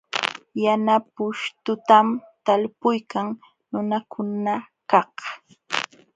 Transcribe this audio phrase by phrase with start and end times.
[0.63, 2.07] Yana pushtutam
[2.45, 3.27] talpuykan
[3.69, 5.13] nunakunakaq.